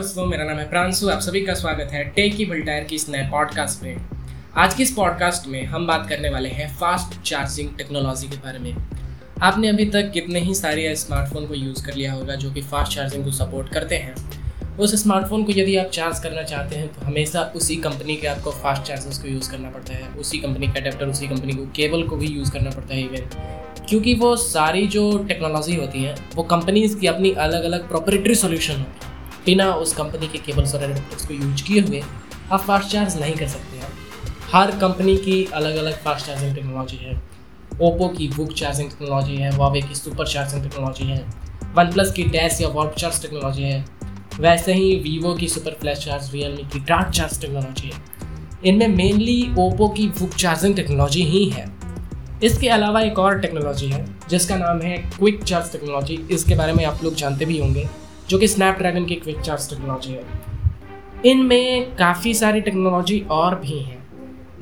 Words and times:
दोस्तों, 0.00 0.24
मेरा 0.26 0.44
नाम 0.44 0.58
है 0.58 0.68
प्रांशु, 0.68 1.08
आप 1.08 1.20
सभी 1.20 1.40
का 1.40 1.54
स्वागत 1.54 1.88
है 1.92 2.02
टेक 2.08 2.36
की 2.36 2.44
भल्टायर 2.46 2.84
की 2.84 2.94
इस 2.94 3.08
नए 3.08 3.28
पॉडकास्ट 3.30 3.82
में 3.82 3.96
आज 4.56 4.74
की 4.74 4.82
इस 4.82 4.90
पॉडकास्ट 4.90 5.48
में 5.48 5.64
हम 5.64 5.86
बात 5.86 6.08
करने 6.08 6.28
वाले 6.28 6.48
हैं 6.48 6.68
फास्ट 6.74 7.20
चार्जिंग 7.22 7.76
टेक्नोलॉजी 7.78 8.28
के 8.28 8.36
बारे 8.36 8.58
में। 8.58 8.76
आपने 9.42 9.68
अभी 9.68 9.84
तक 9.86 10.10
कितने 10.12 10.40
ही 10.40 10.54
सारे 10.54 10.94
स्मार्टफ़ोन 10.96 11.46
को 11.46 11.54
यूज़ 11.54 11.84
कर 11.86 11.94
लिया 11.94 12.12
होगा 12.12 12.34
जो 12.34 12.52
कि 12.52 12.62
फास्ट 12.62 12.92
चार्जिंग 12.92 13.24
को 13.24 13.30
सपोर्ट 13.30 13.68
करते 13.68 13.96
हैं। 13.96 14.14
उस 14.76 14.94
स्मार्टफ़ोन 15.02 15.44
को 15.44 15.52
यदि 15.52 15.76
आप 15.76 15.86
चार्ज 15.86 16.18
करना 16.18 16.42
चाहते 16.42 16.76
हैं 16.76 16.88
तो 16.88 17.02
हमेशा 17.02 17.42
उसी 17.56 17.76
कंपनी 17.76 18.16
के 18.16 18.26
आपको 18.26 18.50
फास्ट 18.52 18.82
चार्जर्स 18.82 19.18
को 19.18 19.28
यूज़ 19.28 19.50
करना 19.50 19.70
पड़ता 19.70 19.96
है। 19.96 20.08
उसी 20.18 20.38
कंपनी 20.38 20.66
का 20.66 20.80
अडेप्टर 20.80 21.06
उसी 21.06 21.28
कंपनी 21.28 21.52
को 21.52 21.66
केबल 21.76 22.02
को 22.02 22.16
भी 22.16 22.26
यूज़ 22.26 22.52
करना 22.52 22.70
पड़ता 22.70 22.94
है 22.94 23.02
इवन 23.02 23.84
क्योंकि 23.88 24.14
वो 24.14 24.34
सारी 24.36 24.86
जो 24.86 25.06
टेक्नोलॉजी 25.18 25.76
होती 25.76 26.02
है, 26.02 26.14
वो 26.34 26.42
कंपनीज़ 26.42 26.98
की 26.98 27.06
अपनी 27.06 27.32
अलग 27.38 27.64
अलग 27.64 27.88
प्रोपरेटरी 27.88 28.34
सोल्यूशन 28.34 28.74
होती 28.74 29.04
है। 29.04 29.09
बिना 29.46 29.72
उस 29.74 29.92
कंपनी 29.94 30.28
के 30.28 30.38
केबल्स 30.40 30.74
और 30.74 30.82
एडेप्टर्स 30.84 31.26
को 31.26 31.34
यूज़ 31.34 31.62
किए 31.64 31.80
हुए, 31.80 32.02
आप 32.52 32.60
फास्ट 32.60 32.90
चार्ज 32.90 33.16
नहीं 33.20 33.34
कर 33.34 33.48
सकते 33.48 33.76
हैं। 33.76 33.88
हर 34.52 34.70
कंपनी 34.78 35.16
की 35.16 35.44
अलग 35.54 35.76
अलग 35.76 36.02
फास्ट 36.02 36.26
चार्जिंग 36.26 36.54
टेक्नोलॉजी 36.54 36.96
है। 36.96 37.14
ओप्पो 37.80 38.08
की 38.08 38.28
बुक 38.28 38.52
चार्जिंग 38.52 38.90
टेक्नोलॉजी 38.90 39.36
है 39.36 39.50
वावे 39.50 39.80
की 39.82 39.94
सुपर 39.94 40.26
चार्जिंग 40.26 40.62
टेक्नोलॉजी 40.62 41.04
है 41.04 41.18
वन 41.74 41.92
प्लस 41.92 42.12
की 42.12 42.24
डैश 42.26 42.60
या 42.60 42.68
वॉल्प 42.68 42.94
चार्ज 42.98 43.20
टेक्नोलॉजी 43.22 43.62
है, 43.62 43.84
वैसे 44.40 44.72
ही 44.74 44.94
वीवो 44.96 45.34
की 45.34 45.48
सुपर 45.48 45.76
फ्लैश 45.80 45.98
चार्ज 45.98 46.30
रियलमी 46.34 46.62
की 46.72 46.78
डार्ट 46.80 47.10
चार्ज 47.10 47.40
टेक्नोलॉजी 47.40 47.90
है। 47.90 48.02
इनमें 48.64 48.88
मेनली 48.88 49.42
ओप्पो 49.58 49.88
की 49.88 50.06
बुक 50.10 50.34
चार्जिंग 50.34 50.74
टेक्नोलॉजी 50.76 51.22
ही 51.24 51.44
है। 51.50 51.64
इसके 52.42 52.68
अलावा 52.68 53.00
एक 53.00 53.18
और 53.18 53.38
टेक्नोलॉजी 53.40 53.88
है, 53.88 54.04
जिसका 54.30 54.56
नाम 54.56 54.80
है 54.80 54.96
क्विक 55.08 55.42
चार्ज 55.44 55.72
टेक्नोलॉजी 55.72 56.14
इसके 56.30 56.54
बारे 56.54 56.72
में 56.72 56.84
आप 56.84 57.04
लोग 57.04 57.14
जानते 57.14 57.44
भी 57.44 57.58
होंगे। 57.58 57.88
जो 58.30 58.38
कि 58.38 58.48
स्नैपड्रैगन 58.48 59.04
की 59.04 59.14
क्विक 59.14 59.40
चार्ज 59.40 59.68
टेक्नोलॉजी 59.70 60.12
है। 60.12 60.24
इनमें 61.26 61.94
काफ़ी 61.96 62.34
सारी 62.34 62.60
टेक्नोलॉजी 62.60 63.18
और 63.30 63.54
भी 63.54 63.78
हैं, 63.78 63.98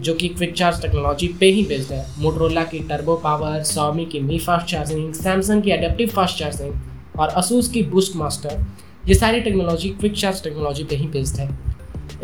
जो 0.00 0.14
कि 0.14 0.28
क्विक 0.28 0.55
चार्ज 0.55 0.80
टेक्नोलॉजी 0.83 1.28
पे 1.41 1.47
ही 1.47 1.62
बेस्ड 1.64 1.92
है। 1.92 2.05
मोटरोला 2.19 2.62
की 2.64 2.78
टर्बो 2.89 3.16
पावर 3.16 3.62
सोमी 3.62 4.05
की 4.05 4.20
मी 4.20 4.39
फास्ट 4.39 4.66
चार्जिंग 4.66 5.12
सैमसंग 5.14 5.62
की 5.62 5.70
एडेप्टिव 5.70 6.08
फास्ट 6.08 6.39
चार्जिंग 6.39 7.19
और 7.20 7.28
असूस 7.28 7.69
की 7.69 7.83
बुस्ट 7.89 8.16
मास्टर 8.16 8.64
ये 9.08 9.14
सारी 9.14 9.41
टेक्नोलॉजी 9.41 9.89
क्विक 9.91 10.14
चार्ज 10.14 10.42
टेक्नोलॉजी 10.42 10.84
पे 10.84 10.96
ही 10.96 11.06
बेस्ड 11.08 11.41
है। 11.41 11.48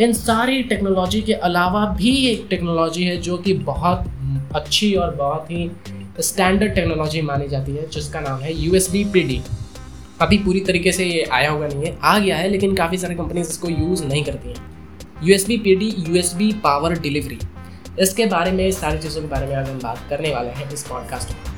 इन 0.00 0.12
सारी 0.12 0.62
टेक्नोलॉजी 0.62 1.20
के 1.22 1.32
अलावा 1.48 1.84
भी 1.98 2.16
एक 2.26 2.46
टेक्नोलॉजी 2.50 3.04
है 3.04 3.16
जो 3.18 3.36
कि 3.36 3.52
बहुत 3.64 4.04
अच्छी 4.54 4.94
और 4.94 5.14
बहुत 5.14 5.50
ही 5.50 5.70
स्टैंडर्ड 6.20 6.74
टेक्नोलॉजी 6.74 7.22
मानी 7.22 7.48
जाती 7.48 7.72
है, 7.72 7.88
जिसका 7.88 8.20
नाम 8.20 8.40
है 8.40 8.54
U 8.54 8.74
S 8.74 8.90
B 8.90 9.04
P 9.04 9.22
D 9.22 9.40
अभी 10.20 10.36
पूरी 10.38 10.60
तरीके 10.60 10.92
से 10.92 11.04
ये 11.04 11.22
आया 11.32 11.50
हुआ 11.50 11.66
नहीं 11.66 11.84
है। 11.84 11.96
आ 12.02 12.18
गया 12.18 12.36
है, 12.36 12.48
लेकिन 12.48 12.74
काफ़ी 12.76 12.98
सारी 12.98 13.14
कंपनीज़ 13.14 13.48
इसको 13.48 13.68
यूज़ 13.68 14.04
नहीं 14.04 14.22
करती 14.24 14.48
हैं। 14.48 15.22
U 15.22 15.34
S 15.34 15.46
B 15.46 15.56
P 15.56 15.74
D 15.76 15.88
U 15.98 16.16
S 16.16 16.32
B 16.34 16.52
power 16.64 16.98
delivery 16.98 17.38
इसके 18.00 18.26
बारे 18.26 18.52
में 18.52 18.70
सारी 18.72 18.98
चीज़ों 18.98 19.22
के 19.22 19.28
बारे 19.28 19.46
में 19.46 19.54
आज 19.56 19.68
हम 19.70 19.78
बात 19.78 20.06
करने 20.10 20.34
वाले 20.34 20.50
हैं 20.50 20.70
इस 20.72 20.82
पॉडकास्ट 20.82 21.30
में। 21.30 21.52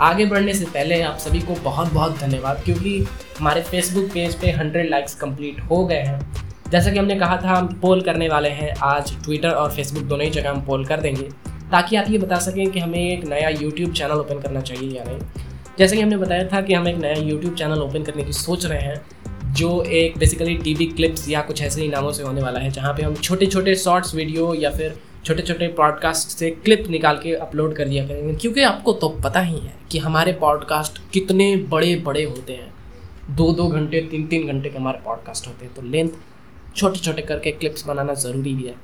आगे 0.00 0.26
बढ़ने 0.26 0.54
से 0.54 0.64
पहले 0.64 1.00
आप 1.02 1.18
सभी 1.18 1.40
को 1.40 1.54
बहुत 1.64 1.92
बहुत 1.92 2.18
धन्यवाद, 2.18 2.62
क्योंकि 2.64 2.98
हमारे 3.38 3.62
फेसबुक 3.62 4.10
पेज 4.10 4.34
पे 4.40 4.50
हंड्रेड 4.50 4.90
लाइक्स 4.90 5.14
कंप्लीट 5.14 5.60
हो 5.60 5.84
गए 5.86 6.00
हैं। 6.00 6.18
जैसा 6.70 6.90
कि 6.90 6.98
हमने 6.98 7.14
कहा 7.14 7.36
था, 7.36 7.50
हम 7.50 7.66
पोल 7.82 8.00
करने 8.00 8.28
वाले 8.28 8.48
हैं। 8.50 8.74
आज 8.82 9.14
ट्विटर 9.24 9.50
और 9.50 9.72
फेसबुक 9.72 10.02
दोनों 10.02 10.24
ही 10.24 10.30
जगह 10.30 10.50
हम 10.50 10.64
पोल 10.66 10.84
कर 10.86 11.00
देंगे, 11.00 11.28
ताकि 11.70 11.96
आप 11.96 12.10
ये 12.10 12.18
बता 12.18 12.38
सकें 12.40 12.70
कि 12.70 12.80
हमें 12.80 12.98
एक 13.00 13.24
नया 13.24 13.48
यूट्यूब 13.50 13.92
चैनल 13.92 14.20
ओपन 14.20 14.40
करना 14.40 14.60
चाहिए 14.60 14.90
या 14.90 15.04
नहीं। 15.04 15.52
जैसे 15.78 15.96
कि 15.96 16.02
हमने 16.02 16.16
बताया 16.16 16.48
था 16.48 16.60
कि 16.60 16.74
हम 16.74 16.88
एक 16.88 16.96
नया 16.96 17.14
यूट्यूब 17.14 17.54
चैनल 17.54 17.80
ओपन 17.82 18.02
करने 18.02 18.24
की 18.24 18.32
सोच 18.32 18.66
रहे 18.66 18.80
हैं, 18.80 19.54
जो 19.54 19.82
एक 19.82 20.18
बेसिकली 20.18 20.56
टीवी 20.56 20.86
क्लिप्स 20.86 21.28
या 21.28 21.40
कुछ 21.42 21.62
ऐसे 21.62 21.80
ही 21.82 21.88
नामों 21.88 22.12
से 22.12 22.22
होने 22.22 22.42
वाला 22.42 22.60
है, 22.60 22.70
जहाँ 22.70 22.92
पे 22.94 23.02
हम 23.02 23.14
छोटे 23.16 23.46
छोटे 23.46 23.74
शॉर्ट्स 23.76 24.14
वीडियो 24.14 24.52
या 24.54 24.70
फिर 24.70 24.94
छोटे 25.24 25.42
छोटे 25.42 25.68
पॉडकास्ट 25.68 26.28
से 26.28 26.50
क्लिप 26.50 26.86
निकाल 26.90 27.18
के 27.18 27.34
अपलोड 27.34 27.74
कर 27.76 27.88
दिया 27.88 28.06
करेंगे। 28.06 28.34
क्योंकि 28.34 28.62
आपको 28.62 28.92
तो 28.92 29.08
पता 29.24 29.40
ही 29.40 29.58
है 29.58 29.72
कि 29.90 29.98
हमारे 29.98 30.32
पॉडकास्ट 30.40 31.00
कितने 31.12 31.54
बड़े 31.70 31.94
बड़े 31.96 32.24
होते 32.24 32.52
हैं। 32.52 32.72
दो 33.30 33.50
दो 33.52 33.68
घंटे 33.68 34.00
तीन 34.10 34.26
तीन 34.26 34.46
घंटे 34.46 34.70
के 34.70 34.78
हमारे 34.78 34.98
पॉडकास्ट 35.04 35.46
होते 35.46 35.64
हैं 35.64 35.74
तो 35.74 35.82
लेंथ 35.82 36.08
छोटे 36.76 36.98
छोटे 36.98 37.22
करके 37.22 37.50
क्लिप्स 37.52 37.86
बनाना 37.86 38.14
ज़रूरी 38.14 38.54
भी 38.54 38.64
है। 38.64 38.74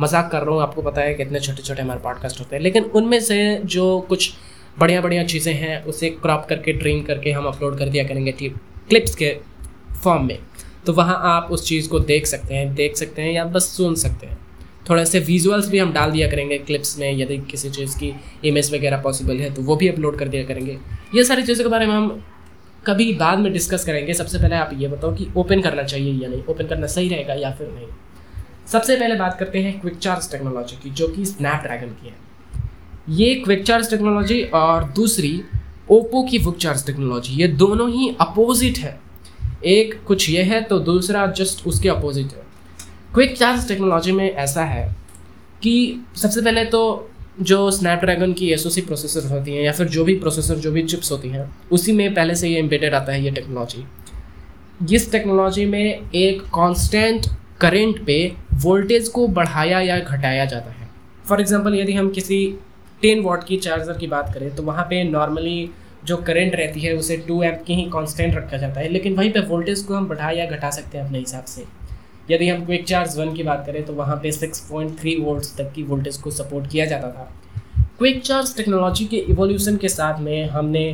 मज़ाक 0.00 0.30
कर 0.32 0.42
रहा 0.42 0.54
हूँ, 0.54 0.62
आपको 0.62 0.82
पता 0.82 1.00
है 1.00 1.14
कितने 1.14 1.40
छोटे 1.40 1.62
छोटे 1.62 1.82
हमारे 1.82 2.00
पॉडकास्ट 2.00 2.40
होते 2.40 2.56
हैं, 2.56 2.62
लेकिन 2.62 2.84
उनमें 2.84 3.20
से 3.20 3.60
जो 3.66 4.00
कुछ 4.08 4.32
बढ़िया 4.78 5.00
बढ़िया 5.00 5.24
चीज़ें 5.24 5.52
हैं, 5.54 5.82
उसे 5.84 6.08
क्रॉप 6.12 6.46
करके 6.48 6.72
ट्रेन 6.72 7.02
करके 7.02 7.30
हम 7.30 7.44
अपलोड 7.46 7.78
कर 7.78 7.88
दिया 7.88 8.04
करेंगे 8.04 8.32
क्लिप्स 8.32 9.14
के 9.14 9.36
फॉर्म 10.04 10.26
में। 10.26 10.38
तो 10.86 10.92
वहाँ 10.92 11.18
आप 11.24 11.48
उस 11.50 11.66
चीज़ 11.68 11.88
को 11.88 12.00
देख 12.00 12.26
सकते 12.26 12.54
हैं, 12.54 12.74
देख 12.74 12.96
सकते 12.96 13.22
हैं 13.22 13.32
या 13.32 13.44
बस 13.44 13.68
सुन 13.76 13.94
सकते 13.94 14.26
हैं। 14.26 14.38
थोड़े 14.90 15.04
से 15.06 15.18
विजुअल्स 15.20 15.68
भी 15.68 15.78
हम 15.78 15.92
डाल 15.92 16.10
दिया 16.10 16.28
करेंगे 16.30 16.58
क्लिप्स 16.58 16.98
में, 16.98 17.12
यदि 17.12 17.38
किसी 17.50 17.70
चीज़ 17.70 17.96
की 17.98 18.12
इमेज 18.44 18.72
वगैरह 18.74 19.00
पॉसिबल 19.02 19.36
है 19.36 19.52
तो 19.54 19.62
वो 19.62 19.76
भी 19.76 19.88
अपलोड 19.88 20.18
कर 20.18 20.28
दिया 20.28 20.44
करेंगे। 20.44 20.78
ये 21.14 21.24
सारी 21.24 21.42
चीज़ों 21.42 21.64
के 21.64 21.70
बारे 21.70 21.86
में 21.86 21.94
हम 21.94 22.22
कभी 22.86 23.12
बाद 23.12 23.38
में 23.38 23.52
डिस्कस 23.52 23.84
करेंगे। 23.84 24.14
सबसे 24.14 24.38
पहले 24.38 24.56
आप 24.56 24.70
ये 24.74 24.88
बताओ 24.88 25.14
कि 25.14 25.28
ओपन 25.36 25.60
करना 25.60 25.82
चाहिए 25.82 26.12
या 26.12 26.28
नहीं? 26.28 26.42
ओपन 26.44 26.66
करना 26.66 26.86
सही 26.86 27.08
रहेगा 27.08 27.34
या 27.34 27.50
फिर 27.50 27.68
नहीं? 27.68 27.86
सबसे 28.72 28.96
पहले 28.96 29.14
बात 29.14 29.38
करते 29.38 29.58
हैं 29.58 29.80
क्विक 29.80 29.96
चार्ज 29.98 30.30
टेक्नोलॉजी 30.30 30.76
की, 30.76 30.90
जो 30.90 31.08
कि 31.08 31.24
स्नैपड्रैगन 31.24 31.88
की 31.92 32.08
है। 32.08 32.14
ये 33.08 33.34
क्विक 33.34 33.62
चार्ज 33.64 33.90
टेक्नोलॉजी 33.90 34.42
और 34.54 34.84
दूसरी 34.96 35.40
ओप्पो 35.90 36.22
की 36.22 36.38
बुक 36.38 36.56
चार्ज 36.56 36.84
टेक्नोलॉजी 36.86 37.34
ये 37.34 37.48
दोनों 37.48 37.88
ही 37.90 38.08
अपोजिट 38.20 38.78
है। 38.78 38.98
एक 39.64 39.94
कुछ 40.06 40.28
ये 40.30 40.42
है 40.42 40.60
तो 40.60 40.78
दूसरा 40.78 41.26
जस्ट 41.38 41.66
उसके 41.66 41.88
अपोजिट 41.88 42.26
है। 42.26 42.42
क्विक 43.14 43.36
चार्ज 43.38 43.68
टेक्नोलॉजी 43.68 44.12
में 44.12 44.30
ऐसा 44.30 44.64
है 44.64 44.86
कि 45.62 46.04
सबसे 46.16 46.40
पहले 46.40 46.64
तो 46.64 47.10
जो 47.40 47.70
स्नैपड्रैगन 47.70 48.32
की 48.32 48.50
एसओसी 48.52 48.80
प्रोसेसर 48.80 49.28
होती 49.28 49.54
हैं 49.54 49.62
या 49.62 49.72
फिर 49.72 49.86
जो 49.88 50.04
भी 50.04 50.14
प्रोसेसर 50.14 50.54
जो 50.54 50.72
भी 50.72 50.82
चिप्स 50.82 51.12
होती 51.12 51.28
हैं, 51.28 51.50
उसी 51.72 51.92
में 51.92 52.14
पहले 52.14 52.34
से 52.34 52.48
ये 52.48 52.58
इम्पेटेड 52.58 52.94
आता 52.94 53.12
है 53.12 53.24
ये 53.24 53.30
टेक्नोलॉजी 53.30 54.94
इस 54.94 55.10
टेक्नोलॉजी 55.12 55.64
में 55.66 56.10
एक 56.14 56.42
कांस्टेंट 56.54 57.26
करंट 57.60 58.04
पे 58.06 58.32
वोल्टेज 58.54 59.08
को 59.08 59.26
बढ़ाया 59.28 59.80
या 59.80 59.98
घटाया 59.98 60.44
जाता 60.44 60.70
है। 60.70 60.88
फॉर 61.28 61.40
एग्जांपल 61.40 61.74
यदि 61.74 61.92
हम 61.92 62.10
किसी 62.10 62.46
टेन 63.02 63.20
वॉट 63.20 63.44
की 63.44 63.56
चार्जर 63.56 63.98
की 63.98 64.06
बात 64.06 64.32
करें 64.34 64.54
तो 64.56 64.62
वहाँ 64.62 64.84
पे 64.84 65.02
नॉर्मली 65.04 65.70
जो 66.04 66.16
करंट 66.16 66.54
रहती 66.54 66.80
है, 66.80 66.92
उसे 66.92 67.16
टू 67.16 67.42
एम्प 67.42 67.62
की 67.66 67.74
ही 67.74 67.82
कांस्टेंट 67.82 68.34
रखा 68.34 68.56
जाता 68.56 68.80
है। 68.80 68.88
लेकिन 68.88 69.14
वहीं 69.14 69.30
पे 69.32 69.40
वोल्टेज 69.40 69.82
को 69.82 69.94
हम 69.94 70.08
बढ़ा 70.08 70.30
या 70.30 70.46
घटा 70.46 70.70
सकते 70.70 70.98
हैं 70.98 71.04
अपने 71.04 71.18
हिसाब 71.18 71.44
से। 71.44 71.64
यदि 72.30 72.48
हम 72.48 72.64
क्विक 72.64 72.84
चार्ज 72.84 73.16
वन 73.18 73.32
की 73.34 73.42
बात 73.42 73.62
करें 73.66 73.82
तो 73.84 73.92
वहाँ 73.92 74.16
पे 74.16 74.32
6.3 74.32 75.18
वोल्ट्स 75.20 75.56
तक 75.56 75.72
की 75.72 75.82
वोल्टेज 75.82 76.16
को 76.16 76.30
सपोर्ट 76.30 76.70
किया 76.70 76.84
जाता 76.86 77.08
था। 77.08 77.30
क्विक 77.98 78.22
चार्ज 78.22 78.56
टेक्नोलॉजी 78.56 79.04
के 79.04 79.16
इवोल्यूशन 79.16 79.76
के 79.76 79.88
साथ 79.88 80.20
में 80.20 80.48
हमने 80.48 80.84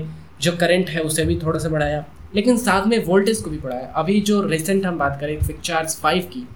जो 0.40 0.52
करंट 0.52 0.88
है, 0.88 1.00
उसे 1.00 1.24
भी 1.24 1.36
थोड़ा 1.36 1.58
सा 1.58 1.68
बढ़ाया। 1.68 2.04
लेकिन 2.34 2.56
साथ 2.56 2.86
में 2.86 3.04
वोल्टेज 3.04 3.40
को 3.40 3.50
भी 3.50 3.58
बढ़ाया। 3.58 3.86
अभी 3.96 4.20
जो 4.20 4.40
रिसेंट 4.42 4.86
हम 4.86 4.98
बात 4.98 5.18
करें 5.20 5.38
क्विक 5.38 5.60
चार्ज 5.60 5.96
फाइव 5.96 6.22
की 6.22 6.46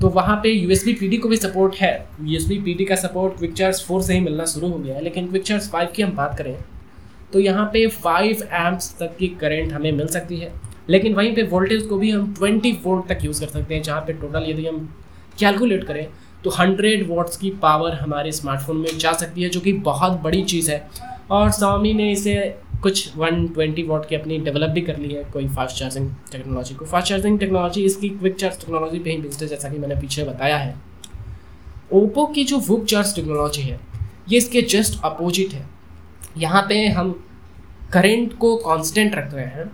तो 0.00 0.08
वहाँ 0.08 0.36
पे 0.42 0.50
यू 0.50 0.70
एस 0.70 0.84
को 1.22 1.28
भी 1.28 1.36
सपोर्ट 1.36 1.74
है। 1.76 1.92
यू 2.22 2.36
एस 2.36 2.46
का 2.88 2.96
सपोर्ट 2.98 3.36
क्विक 3.38 3.52
चार्ज 3.54 3.82
फोर 3.86 4.02
से 4.02 4.14
ही 4.14 4.20
मिलना 4.20 4.44
शुरू 4.46 4.68
हो 4.68 4.78
गया 4.78 4.94
है, 4.94 5.02
लेकिन 5.04 5.28
क्विक 5.28 5.42
चार्ज 5.42 5.68
फाइव 5.70 5.88
की 5.96 6.02
हम 6.02 6.14
बात 6.16 6.36
करें 6.38 6.56
तो 7.32 7.40
यहाँ 7.40 7.64
पे 7.72 7.86
फाइव 7.96 8.42
एम्प्स 8.54 8.94
तक 8.98 9.16
की 9.18 9.28
करंट 9.40 9.72
हमें 9.72 9.90
मिल 9.92 10.06
सकती 10.08 10.36
है। 10.36 10.52
लेकिन 10.90 11.14
वहीं 11.14 11.34
पे 11.34 11.42
वोल्टेज 11.42 11.82
को 11.86 11.96
भी 11.98 12.10
हम 12.10 12.32
ट्वेंटी 12.34 12.72
वोल्ट 12.84 13.06
तक 13.08 13.24
यूज़ 13.24 13.40
कर 13.40 13.46
सकते 13.48 13.74
हैं, 13.74 13.82
जहाँ 13.82 14.00
पे 14.00 14.12
टोटल 14.12 14.50
यदि 14.50 14.66
हम 14.66 14.88
कैलकुलेट 15.38 15.84
करें 15.84 16.06
तो 16.44 16.50
हंड्रेड 16.50 17.06
वोट्स 17.08 17.36
की 17.36 17.50
पावर 17.62 17.94
हमारे 17.94 18.32
स्मार्टफ़ोन 18.32 18.76
में 18.76 18.98
जा 18.98 19.12
सकती 19.12 19.42
है, 19.42 19.48
जो 19.48 19.60
कि 19.60 19.72
बहुत 19.72 20.20
बड़ी 20.22 20.42
चीज़ 20.44 20.70
है। 20.70 21.09
और 21.30 21.50
स्वामी 21.50 21.92
ने 21.94 22.10
इसे 22.12 22.34
कुछ 22.82 23.08
120 23.08 23.46
ट्वेंटी 23.54 23.82
वॉट 23.82 24.08
की 24.08 24.14
अपनी 24.14 24.38
डेवलप 24.38 24.70
भी 24.70 24.80
कर 24.80 24.96
ली 24.98 25.14
है, 25.14 25.24
कोई 25.24 25.48
फास्ट 25.48 25.76
चार्जिंग 25.76 26.10
टेक्नोलॉजी 26.32 26.74
को। 26.74 26.84
फास्ट 26.84 27.08
चार्जिंग 27.08 27.38
टेक्नोलॉजी 27.38 27.84
इसकी 27.84 28.08
क्विक 28.08 28.36
चार्ज 28.36 28.58
टेक्नोलॉजी 28.60 28.98
पे 28.98 29.10
ही 29.10 29.16
बेस्ड 29.16 29.42
है, 29.42 29.48
जैसा 29.48 29.68
कि 29.68 29.78
मैंने 29.78 29.94
पीछे 29.94 30.24
बताया 30.24 30.56
है। 30.56 30.74
ओप्पो 31.92 32.26
की 32.26 32.44
जो 32.44 32.58
वुक 32.58 32.84
चार्ज 32.84 33.14
टेक्नोलॉजी 33.14 33.62
है, 33.62 33.78
ये 34.28 34.38
इसके 34.38 34.62
जस्ट 34.62 35.00
अपोजिट 35.04 35.52
है। 35.52 35.68
यहाँ 36.38 36.62
पे 36.68 36.86
हम 36.88 37.12
करेंट 37.92 38.36
को 38.38 38.56
कांस्टेंट 38.56 39.14
रख 39.14 39.32
रहे 39.34 39.46
हैं, 39.46 39.70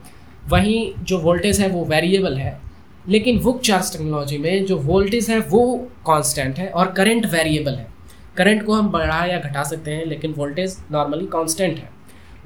वहीं 0.49 0.93
जो 1.05 1.19
वोल्टेज 1.19 1.61
है 1.61 1.69
वो 1.69 1.85
वेरिएबल 1.85 2.37
है, 2.37 2.61
लेकिन 3.08 3.38
वुक 3.38 3.61
चार्ज 3.61 3.93
टेक्नोलॉजी 3.93 4.38
में 4.38 4.64
जो 4.67 4.76
वोल्टेज 4.79 5.31
है 5.31 5.38
वो 5.41 5.75
कांस्टेंट 6.06 6.58
है 6.58 6.69
और 6.70 6.93
करंट 6.93 7.26
वेरिएबल 7.26 7.75
है। 7.75 7.95
करंट 8.38 8.65
को 8.65 8.75
हम 8.75 8.88
बढ़ा 8.91 9.25
या 9.25 9.38
घटा 9.41 9.62
सकते 9.65 9.91
हैं, 9.91 10.05
लेकिन 10.06 10.33
वोल्टेज 10.33 10.77
नॉर्मली 10.91 11.27
कांस्टेंट 11.27 11.79
है। 11.79 11.91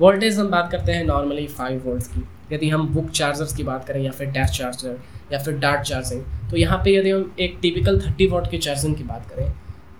वोल्टेज 0.00 0.38
हम 0.38 0.48
बात 0.50 0.70
करते 0.72 0.92
हैं 0.92 1.04
नॉर्मली 1.04 1.46
फाइव 1.48 1.82
वोल्ट्स 1.84 2.08
की। 2.08 2.22
यदि 2.52 2.68
हम 2.68 2.86
बुक 2.88 3.10
चार्जर्स 3.10 3.54
की 3.56 3.62
बात 3.62 3.84
करें 3.84 4.02
या 4.02 4.10
फिर 4.10 4.28
डैश 4.28 4.50
चार्जर 4.50 4.98
या 5.32 5.38
फिर 5.38 5.58
डार्ट 5.58 5.80
चार्जिंग 5.80 6.22
तो 6.50 6.56
यहाँ 6.56 6.78
पे 6.84 6.94
यदि 6.94 7.10
हम 7.10 7.34
एक 7.40 7.58
टिपिकल 7.62 8.00
थर्टी 8.00 8.26
वोल्ट 8.26 8.50
की 8.50 8.58
चार्जिंग 8.58 8.94
की 8.96 9.04
बात 9.04 9.28
करें 9.30 9.52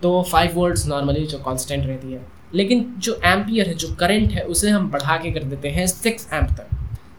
तो 0.02 0.22
फाइव 0.30 0.54
वोल्ट्स 0.54 0.86
नॉर्मली 0.88 1.26
जो 1.26 1.38
कांस्टेंट 1.38 1.86
रहती 1.86 2.12
है। 2.12 2.20
लेकिन 2.54 2.84
जो 2.98 3.14
एम्पियर 3.24 3.68
है, 3.68 3.74
जो 3.74 3.94
करंट 3.94 4.32
है, 4.32 4.42
उसे 4.42 4.70
हम 4.70 4.90
बढ़ा 4.90 5.16
के 5.16 5.30
कर 5.30 5.42
देते 5.44 5.68
हैं 5.68 5.86
सिक्स 5.86 6.28
एम्प 6.32 6.50
तक। 6.50 6.66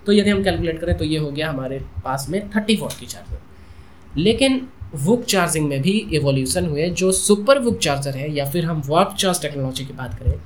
तो 0.06 0.12
यदि 0.14 0.30
हम 0.30 0.44
कैलकुलेट 0.44 0.80
करें 0.80 0.98
तो 0.98 1.06
ये 1.06 1.18
हो 1.18 1.32
गया 1.32 1.50
हमारे 1.50 1.80
पास 2.04 2.26
में 2.30 2.50
थर्टी 2.50 2.76
वोल्ट 2.76 3.00
की 3.00 3.06
चार्जर 3.06 4.20
लेकिन 4.20 4.68
वुक 4.96 5.24
चार्जिंग 5.24 5.68
में 5.68 5.82
भी 5.82 5.94
एवोल्यूशन 6.14 6.66
हुए, 6.66 6.90
जो 6.90 7.12
सुपर 7.12 7.60
वुक 7.60 7.78
चार्जर 7.80 8.18
है, 8.18 8.34
या 8.36 8.46
फिर 8.46 8.66
हम 8.66 8.82
वाप 8.88 9.16
चार्ज 9.20 9.42
टेक्नोलॉजी 9.42 9.86
की 9.86 9.94
बात 9.94 10.20
करें 10.20 10.40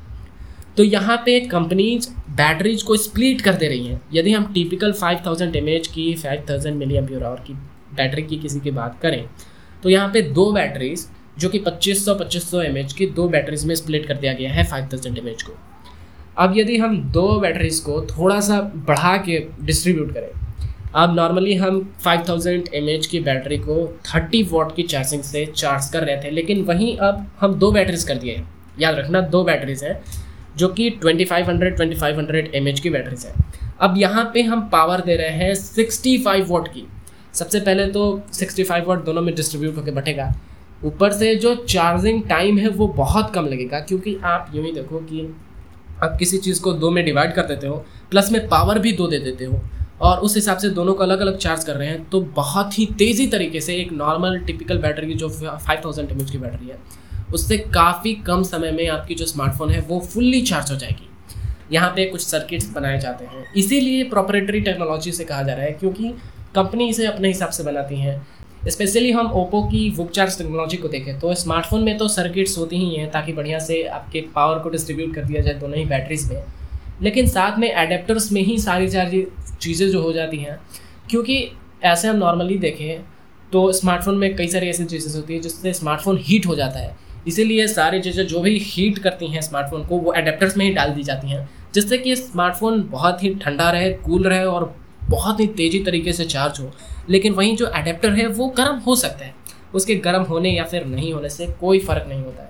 तो 0.78 0.84
यहाँ 0.84 1.18
पे 1.26 1.40
कंपनीज़ 1.42 2.10
बैटरीज 2.32 2.84
को 2.84 2.96
स्प्लिट 2.98 3.42
कर 3.42 3.54
दे 3.54 3.68
रही 3.68 3.86
हैं। 3.88 4.02
यदि 4.14 4.32
हम 4.32 4.52
टिपिकल 4.54 4.94
5000 4.94 5.26
थाउज़ेंड 5.26 5.54
की 5.88 6.14
5000 6.16 6.50
थाउज़ेंड 6.50 6.78
मिली 6.78 6.98
आवर 6.98 7.44
की 7.48 7.54
बैटरी 7.96 8.22
की 8.22 8.38
किसी 8.38 8.60
की 8.60 8.72
बात 8.72 9.00
करें 9.02 9.24
तो 9.84 9.90
यहाँ 9.90 10.10
पे 10.14 10.22
दो 10.22 10.52
बैटरीज 10.52 11.08
जो 11.40 11.50
कि 11.50 11.60
2500 11.60 12.16
2500 12.16 12.64
एम 12.64 12.76
की 12.98 13.06
दो 13.12 13.28
बैटरीज 13.28 13.66
में 13.66 13.76
स्प्लिट 13.76 14.06
कर 14.06 14.18
दिया 14.18 14.34
गया 14.34 14.52
है 14.54 14.66
5000 14.66 14.94
थाउज़ेंड 14.94 15.42
को। 15.42 15.58
अब 16.38 16.58
यदि 16.58 16.78
हम 16.78 16.98
दो 17.12 17.28
बैटरीज 17.40 17.80
को 17.80 18.02
थोड़ा 18.08 18.40
सा 18.40 18.60
बढ़ा 18.88 19.16
के 19.20 19.40
डिस्ट्रीब्यूट 19.62 20.14
करें 20.14 20.45
अब 20.96 21.16
नॉर्मली 21.16 21.54
हम 21.56 21.80
5000 22.04 22.28
थाउज़ेंड 22.30 22.68
की 23.06 23.20
बैटरी 23.20 23.58
को 23.58 23.76
30 24.06 24.52
वॉट 24.52 24.76
की 24.76 24.84
चार्जिंग 24.84 25.24
से 25.24 25.46
चार्ज 25.46 25.90
कर 25.94 26.04
रहे 26.04 26.18
थे, 26.18 26.30
लेकिन 26.32 26.62
वहीं 26.64 26.96
अब 26.98 27.26
हम 27.40 27.54
दो 27.54 27.72
बैटरीज 27.72 28.04
कर 28.04 28.16
दिए 28.16 28.36
हैं। 28.36 28.48
याद 28.80 28.96
रखना, 28.96 29.22
दो 29.22 29.44
बैटरीज 29.44 29.84
हैं, 29.84 30.00
जो 30.58 30.68
कि 30.70 30.90
2500 31.04 31.78
2500 31.78 32.56
एमएच 32.56 32.80
की 32.80 32.90
बैटरीज 32.90 33.26
हैं। 33.26 33.46
अब 33.80 33.98
यहाँ 33.98 34.24
पे 34.34 34.42
हम 34.44 34.62
पावर 34.70 35.02
दे 35.02 35.16
रहे 35.16 35.30
हैं 35.30 35.54
65 35.56 36.48
वॉट 36.48 36.68
की। 36.68 36.88
सबसे 37.34 37.60
पहले 37.60 37.88
तो 37.88 38.08
65 38.34 38.88
वॉट 38.88 39.06
दोनों 39.06 39.22
में 39.22 39.34
डिस्ट्रीब्यूट 39.36 39.78
होकर 39.78 39.92
बटेगा। 39.92 40.34
ऊपर 40.86 41.12
से 41.12 41.36
जो 41.36 41.56
चार्जिंग 41.56 42.24
टाइम 42.24 42.58
है, 42.58 42.70
वो 42.70 42.88
बहुत 42.88 43.34
कम 43.36 43.46
लगेगा, 43.46 43.80
क्योंकि 43.80 44.18
आप 44.24 44.52
यूँ 44.56 44.66
ही 44.66 44.72
देखो 44.72 45.00
कि 45.02 45.30
आप 46.04 46.16
किसी 46.20 46.38
चीज़ 46.38 46.62
को 46.62 46.74
दो 46.74 46.92
में 46.92 47.04
डिवाइड 47.06 47.34
कर 47.34 47.44
देते 47.44 47.68
हो 47.68 47.86
प्लस 48.12 48.32
में 48.32 48.48
पावर 48.48 48.80
भी 48.80 48.92
दो 48.92 49.08
दे 49.08 49.20
देते 49.20 49.46
हो। 49.46 49.62
और 50.00 50.20
उस 50.20 50.36
हिसाब 50.36 50.58
से 50.58 50.70
दोनों 50.72 50.94
को 50.94 51.04
अलग 51.04 51.20
अलग 51.20 51.38
चार्ज 51.38 51.64
कर 51.64 51.76
रहे 51.76 51.88
हैं 51.88 52.04
तो 52.10 52.20
बहुत 52.36 52.78
ही 52.80 52.86
तेज़ी 53.00 53.28
तरीके 53.28 53.62
से 53.62 53.76
एक 53.76 53.92
नॉर्मल 53.94 54.38
टिपिकल 54.40 54.78
बैटरी 54.80 55.08
की 55.08 55.14
जो 55.16 55.30
फाइव 55.30 55.82
थाउज़ेंड 55.86 56.12
एम 56.12 56.20
की 56.22 56.38
बैटरी 56.38 56.68
है, 56.68 56.78
उससे 57.34 57.58
काफ़ी 57.74 58.14
कम 58.26 58.44
समय 58.46 58.72
में 58.72 58.88
आपकी 58.90 59.16
जो 59.16 59.26
स्मार्टफ़ोन 59.26 59.70
है, 59.70 59.82
वो 59.82 60.00
फुल्ली 60.04 60.42
चार्ज 60.44 60.72
हो 60.72 60.78
जाएगी। 60.78 61.10
यहाँ 61.72 61.90
पे 61.90 62.06
कुछ 62.06 62.22
सर्किट्स 62.22 62.70
बनाए 62.72 63.00
जाते 63.00 63.26
हैं। 63.26 63.46
इसीलिए 63.58 64.04
प्रॉपरेटरी 64.06 64.62
टेक्नोलॉजी 64.62 65.12
से 65.12 65.24
कहा 65.24 65.44
जा 65.44 65.54
रहा 65.54 65.66
है, 65.66 65.72
क्योंकि 65.74 66.14
कंपनी 66.56 66.90
इसे 66.90 67.06
अपने 67.06 67.28
हिसाब 67.28 67.50
से 67.50 67.64
बनाती 67.64 67.96
हैं। 67.98 68.26
स्पेशली 68.68 69.12
हम 69.12 69.32
ओप्पो 69.34 69.62
की 69.64 69.90
वुक 69.98 70.12
चार्ज 70.12 70.38
टेक्नोलॉजी 70.38 70.78
को 70.78 70.88
देखें 70.88 71.20
तो 71.20 71.34
स्मार्टफ़ोन 71.36 71.84
में 71.84 71.98
तो 71.98 72.08
सर्किट्स 72.10 72.58
होती 72.58 72.78
ही 72.78 72.96
हैं, 72.96 73.10
ताकि 73.12 73.34
बढ़िया 73.34 73.60
से 73.62 73.82
आपके 73.90 74.22
पावर 74.36 74.60
को 74.60 74.70
डिस्ट्रीब्यूट 74.70 75.14
कर 75.16 75.24
दिया 75.24 75.42
जाए 75.42 75.54
दोनों 75.56 75.78
ही 75.78 75.86
बैटरीज 75.86 76.30
में। 76.30 76.44
लेकिन 77.04 77.28
साथ 77.28 77.58
में 77.60 77.68
एडेप्टर्स 77.70 78.32
में 78.32 78.42
ही 78.42 78.58
सारी 78.60 78.90
सारी 78.90 79.26
चीज़ें 79.62 79.88
जो 79.90 80.02
हो 80.02 80.14
जाती 80.14 80.38
हैं, 80.38 80.60
क्योंकि 81.10 81.52
ऐसे 81.84 82.08
हम 82.08 82.16
नॉर्मली 82.16 82.58
देखें 82.58 83.02
तो 83.52 83.72
स्मार्टफ़ोन 83.72 84.18
में 84.18 84.36
कई 84.36 84.48
सारी 84.48 84.70
ऐसी 84.70 84.86
चीज़ें 84.86 85.14
होती 85.14 85.34
हैं 85.34 85.42
जिससे 85.42 85.74
स्मार्टफ़ोन 85.74 86.18
हीट 86.22 86.46
हो 86.46 86.56
जाता 86.56 86.80
है। 86.80 86.96
इसीलिए 87.28 87.68
सारी 87.68 88.00
चीज़ें 88.02 88.26
जो 88.28 88.40
भी 88.40 88.58
हीट 88.60 88.98
करती 89.00 89.28
हैं 89.28 89.42
स्मार्टफ़ोन 89.42 89.86
को, 89.86 89.98
वो 89.98 90.14
एडेप्टर्स 90.14 90.58
में 90.58 90.66
ही 90.66 90.72
डाल 90.74 90.92
दी 90.92 91.04
जाती 91.04 91.30
हैं, 91.30 91.50
जिससे 91.74 91.98
कि 91.98 92.16
स्मार्टफ़ोन 92.16 92.82
बहुत 92.92 93.24
ही 93.24 93.34
ठंडा 93.36 93.70
रहे 93.70 93.90
कूल 93.94 94.24
रहे 94.24 94.44
और 94.46 94.76
बहुत 95.10 95.40
ही 95.40 95.48
तेज़ी 95.48 95.84
तरीके 95.84 96.14
से 96.14 96.26
चार्ज 96.26 96.60
हो। 96.60 96.72
लेकिन 97.10 97.34
वहीं 97.34 97.56
जो 97.56 97.72
एडेप्टर 97.76 98.12
है, 98.12 98.28
वो 98.28 98.48
गर्म 98.48 98.78
हो 98.78 98.96
सकता 98.96 99.26
है। 99.26 99.34
उसके 99.74 99.96
गर्म 99.96 100.24
होने 100.24 100.52
या 100.52 100.64
फिर 100.64 100.86
नहीं 100.86 101.14
होने 101.14 101.30
से 101.30 101.48
कोई 101.60 101.80
फ़र्क 101.80 102.06
नहीं 102.10 102.24
होता 102.24 102.44
है। 102.44 102.50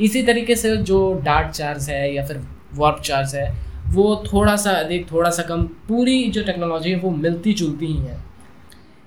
इसी 0.00 0.22
तरीके 0.22 0.56
से 0.56 0.76
जो 0.76 1.12
डार्ट 1.24 1.50
चार्ज 1.50 1.88
है 1.90 2.14
या 2.14 2.26
फिर 2.26 2.40
वार्प 2.74 3.00
चार्ज 3.04 3.34
है, 3.34 3.52
वो 3.88 4.22
थोड़ा 4.26 4.56
सा 4.56 4.70
अधिक 4.72 5.10
थोड़ा 5.12 5.30
सा 5.30 5.42
कम, 5.42 5.62
पूरी 5.88 6.24
जो 6.26 6.42
टेक्नोलॉजी 6.44 6.90
है 6.90 6.98
वो 6.98 7.10
मिलती 7.12 7.52
जुलती 7.54 7.86
ही 7.86 7.96
है। 7.96 8.20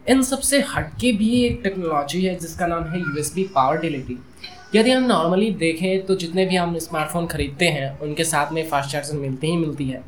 इन 0.05 0.21
सबसे 0.23 0.59
हटके 0.69 1.11
भी 1.13 1.29
एक 1.43 1.59
टेक्नोलॉजी 1.63 2.21
है, 2.21 2.35
जिसका 2.35 2.67
नाम 2.67 2.83
है 2.83 2.99
यूएसबी 2.99 3.43
पावर 3.55 3.77
डिलीवरी 3.77 4.17
यदि 4.75 4.91
हम 4.91 5.03
नॉर्मली 5.03 5.49
देखें 5.53 6.05
तो 6.05 6.15
जितने 6.15 6.45
भी 6.45 6.55
हम 6.55 6.77
स्मार्टफ़ोन 6.79 7.27
खरीदते 7.27 7.65
हैं, 7.67 7.99
उनके 7.99 8.23
साथ 8.23 8.51
में 8.53 8.67
फास्ट 8.69 8.91
चार्जर 8.91 9.17
मिलती 9.17 9.47
ही 9.47 9.57
मिलती 9.57 9.87
है। 9.89 10.03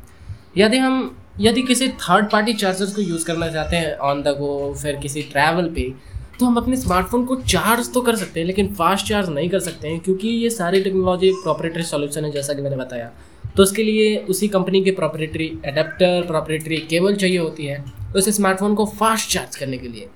यदि 0.58 0.78
हम, 0.78 1.16
यदि 1.40 1.62
किसी 1.62 1.88
थर्ड 1.88 2.30
पार्टी 2.30 2.52
चार्जर 2.54 2.86
को 2.86 3.02
यूज़ 3.02 3.24
करना 3.26 3.48
चाहते 3.48 3.76
हैं 3.76 3.96
ऑन 3.98 4.22
द 4.22 4.34
गो 4.38 4.74
फिर 4.82 4.96
किसी 4.96 5.22
ट्रैवल 5.22 5.70
पे 5.74 5.92
तो 6.38 6.46
हम 6.46 6.56
अपने 6.56 6.76
स्मार्टफ़ोन 6.76 7.24
को 7.24 7.36
चार्ज 7.36 7.92
तो 7.94 8.00
कर 8.00 8.16
सकते 8.16 8.40
हैं, 8.40 8.46
लेकिन 8.46 8.74
फास्ट 8.74 9.06
चार्ज 9.06 9.28
नहीं 9.28 9.48
कर 9.50 9.60
सकते 9.60 9.88
हैं, 9.88 10.00
क्योंकि 10.00 10.28
ये 10.28 10.50
सारी 10.50 10.82
टेक्नोलॉजी 10.82 11.30
प्रॉपरेटरी 11.34 11.82
सॉल्यूशन 11.84 12.24
है, 12.24 12.30
जैसा 12.30 12.54
कि 12.54 12.62
मैंने 12.62 12.76
बताया। 12.76 13.10
तो 13.56 13.62
उसके 13.62 13.82
लिए 13.82 14.16
उसी 14.30 14.48
कंपनी 14.48 14.82
के 14.84 14.90
प्रॉपरेटरी 14.90 15.46
एडेप्टर 15.66 16.22
प्रॉपरेटरी 16.26 16.76
केबल 16.90 17.16
चाहिए 17.16 17.38
होती 17.38 17.66
है 17.66 17.82
उस 18.16 18.28
स्मार्टफ़ोन 18.36 18.74
को 18.74 18.86
फास्ट 18.88 19.30
चार्ज 19.30 19.56
करने 19.56 19.78
के 19.78 19.88
लिए। 19.88 20.08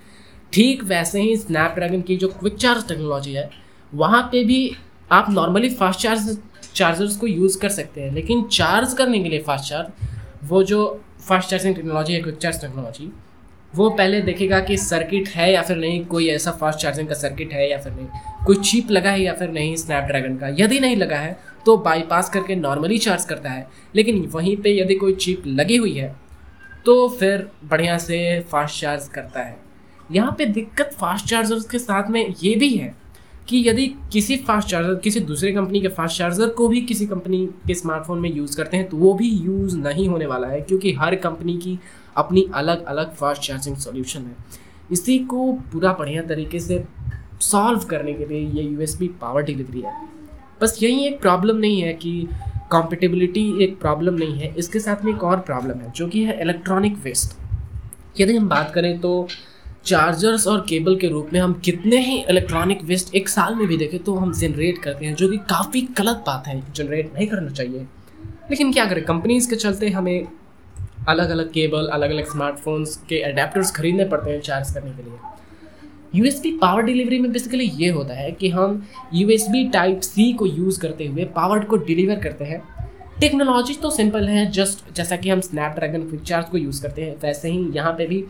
ठीक 0.52 0.84
वैसे 0.84 1.20
ही 1.20 1.36
स्नैपड्रैगन 1.36 2.02
की 2.02 2.16
जो 2.16 2.28
क्विक 2.30 2.56
चार्ज 2.56 2.88
टेक्नोलॉजी 2.88 3.32
है, 3.32 3.48
वहाँ 3.92 4.22
पे 4.32 4.44
भी 4.44 4.76
आप 5.12 5.30
नॉर्मली 5.30 5.70
फास्ट 5.70 6.00
चार्ज 6.00 6.38
चार्जर्स 6.74 7.16
को 7.16 7.26
यूज़ 7.26 7.58
कर 7.58 7.68
सकते 7.70 8.00
हैं, 8.00 8.12
लेकिन 8.12 8.42
चार्ज 8.48 8.94
करने 8.94 9.22
के 9.22 9.28
लिए 9.28 9.42
फास्ट 9.42 9.68
चार्ज 9.70 10.48
वो 10.48 10.62
जो 10.64 11.00
फास्ट 11.20 11.50
चार्जिंग 11.50 11.74
टेक्नोलॉजी 11.74 12.12
है 12.12 12.20
क्विक 12.20 12.36
चार्ज 12.36 12.60
टेक्नोलॉजी 12.60 13.10
वो 13.74 13.88
पहले 13.90 14.20
देखेगा 14.20 14.58
कि 14.60 14.76
सर्किट 14.76 15.28
है 15.28 15.52
या 15.52 15.60
फिर 15.62 15.76
नहीं, 15.76 16.04
कोई 16.04 16.28
ऐसा 16.28 16.50
फास्ट 16.52 16.78
चार्जिंग 16.78 17.08
का 17.08 17.14
सर्किट 17.14 17.52
है 17.52 17.70
या 17.70 17.78
फिर 17.78 17.92
नहीं, 17.92 18.06
कोई 18.46 18.56
चीप 18.56 18.90
लगा 18.90 19.10
है 19.10 19.22
या 19.22 19.32
फिर 19.34 19.50
नहीं 19.50 19.76
स्नैपड्रैगन 19.76 20.36
का। 20.36 20.48
यदि 20.58 20.80
नहीं 20.80 20.96
लगा 20.96 21.16
है 21.16 21.38
तो 21.66 21.76
बाईपास 21.78 22.30
करके 22.30 22.54
नॉर्मली 22.56 22.98
चार्ज 22.98 23.24
करता 23.24 23.50
है। 23.50 23.68
लेकिन 23.94 24.24
वहीं 24.26 24.56
पे 24.56 24.78
यदि 24.78 24.94
कोई 24.94 25.14
चिप 25.14 25.42
लगी 25.46 25.76
हुई 25.76 25.92
है 25.92 26.14
तो 26.86 27.08
फिर 27.10 27.46
बढ़िया 27.64 27.98
से 27.98 28.18
फास्ट 28.50 28.80
चार्ज 28.80 29.08
करता 29.08 29.40
है। 29.40 29.56
यहाँ 30.12 30.34
पे 30.38 30.46
दिक्कत 30.46 30.96
फास्ट 31.00 31.26
चार्जर्स 31.26 31.64
के 31.64 31.78
साथ 31.78 32.10
में 32.10 32.34
ये 32.42 32.54
भी 32.54 32.68
है 32.68 32.94
कि 33.48 33.62
यदि 33.68 33.86
किसी 34.12 34.36
फास्ट 34.38 34.68
चार्जर 34.68 34.94
किसी 34.94 35.20
दूसरे 35.20 35.52
कंपनी 35.52 35.80
के 35.80 35.88
फास्ट 35.88 36.18
चार्जर 36.18 36.48
को 36.48 36.68
भी 36.68 36.80
किसी 36.80 37.06
कंपनी 37.06 37.44
के 37.66 37.74
स्मार्टफ़ोन 37.74 38.18
में 38.18 38.30
यूज़ 38.30 38.56
करते 38.56 38.76
हैं 38.76 38.88
तो 38.88 38.96
वो 38.96 39.12
भी 39.14 39.28
यूज़ 39.28 39.76
नहीं 39.78 40.08
होने 40.08 40.26
वाला 40.26 40.48
है, 40.48 40.60
क्योंकि 40.60 40.92
हर 40.92 41.14
कंपनी 41.16 41.56
की 41.58 41.78
अपनी 42.16 42.46
अलग 42.54 42.84
अलग 42.84 43.14
फास्ट 43.14 43.42
चार्जिंग 43.42 43.76
सॉल्यूशन 43.76 44.20
है। 44.20 44.36
इसी 44.92 45.18
को 45.18 45.52
पूरा 45.72 45.92
बढ़िया 45.92 46.22
तरीके 46.22 46.60
से 46.60 46.84
सॉल्व 47.40 47.80
करने 47.80 48.12
के 48.12 48.26
लिए 48.26 48.48
ये 48.50 48.62
यू 48.62 49.08
पावर 49.20 49.42
डिलीवरी 49.42 49.80
है। 49.80 50.11
बस 50.62 50.78
यही 50.82 51.06
एक 51.06 51.20
प्रॉब्लम 51.20 51.56
नहीं 51.56 51.80
है 51.82 51.92
कि 51.94 52.28
कॉम्पिटेबिलिटी 52.70 53.64
एक 53.64 53.78
प्रॉब्लम 53.80 54.14
नहीं 54.14 54.38
है, 54.40 54.54
इसके 54.58 54.80
साथ 54.80 55.04
में 55.04 55.12
एक 55.14 55.22
और 55.24 55.40
प्रॉब्लम 55.40 55.78
है, 55.78 55.92
जो 55.92 56.06
कि 56.08 56.24
है 56.24 56.40
इलेक्ट्रॉनिक 56.42 56.96
वेस्ट 57.04 58.20
यदि 58.20 58.36
हम 58.36 58.48
बात 58.48 58.72
करें 58.74 58.98
तो 59.00 59.28
चार्जर्स 59.84 60.46
और 60.46 60.60
केबल 60.68 60.96
के 60.96 61.08
रूप 61.08 61.30
में 61.32 61.38
हम 61.40 61.52
कितने 61.64 61.96
ही 62.00 62.18
इलेक्ट्रॉनिक 62.20 62.82
वेस्ट 62.84 63.14
एक 63.14 63.28
साल 63.28 63.54
में 63.54 63.66
भी 63.68 63.76
देखें 63.76 63.98
तो 64.00 64.14
हम 64.14 64.32
जनरेट 64.32 64.78
करते 64.78 65.06
हैं, 65.06 65.14
जो 65.14 65.28
कि 65.28 65.36
काफ़ी 65.50 65.80
गलत 65.98 66.22
बात 66.26 66.46
है 66.46 66.62
जनरेट 66.74 67.12
नहीं 67.14 67.26
करना 67.26 67.50
चाहिए। 67.50 67.86
लेकिन 68.50 68.72
क्या 68.72 68.84
करें 68.84 69.04
कंपनीज़ 69.04 69.48
के 69.50 69.56
चलते 69.56 69.88
हमें 69.90 70.26
अलग 71.08 71.30
अलग 71.30 71.50
केबल 71.52 71.86
अलग 71.88 72.10
अलग 72.10 72.30
स्मार्टफोन्स 72.30 72.96
के 73.08 73.20
अडेप्टर्स 73.22 73.70
खरीदने 73.70 74.04
पड़ते 74.04 74.30
हैं 74.30 74.40
चार्ज 74.40 74.72
करने 74.74 74.90
के 74.90 75.02
लिए। 75.02 75.18
USB 76.14 76.50
पावर 76.60 76.82
डिलीवरी 76.82 77.18
में 77.18 77.30
बेसिकली 77.32 77.64
ये 77.74 77.88
होता 77.88 78.14
है 78.14 78.30
कि 78.32 78.48
हम 78.48 78.82
USB 79.16 79.72
टाइप 79.72 80.00
सी 80.00 80.32
को 80.32 80.46
यूज़ 80.46 80.80
करते 80.80 81.06
हुए 81.06 81.24
पावर 81.36 81.64
को 81.64 81.76
डिलीवर 81.76 82.18
करते 82.20 82.44
हैं। 82.44 82.60
टेक्नोलॉजी 83.20 83.74
तो 83.74 83.90
सिंपल 83.90 84.28
है 84.28 84.50
जस्ट 84.50 84.94
जैसा 84.94 85.16
कि 85.16 85.30
हम 85.30 85.40
स्नैपड्रैगन 85.40 86.08
क्विक 86.08 86.22
चार्ज 86.22 86.48
को 86.48 86.58
यूज़ 86.58 86.82
करते 86.82 87.02
हैं, 87.02 87.14
वैसे 87.22 87.50
ही 87.50 87.68
यहाँ 87.74 87.92
पे 87.92 88.06
भी 88.06 88.24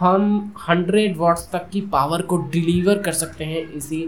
हम 0.00 0.52
हंड्रेड 0.68 1.16
वाट्स 1.16 1.48
तक 1.52 1.68
की 1.72 1.80
पावर 1.80 2.22
को 2.22 2.36
डिलीवर 2.52 2.98
कर 2.98 3.12
सकते 3.12 3.44
हैं 3.44 3.68
इसी 3.72 4.04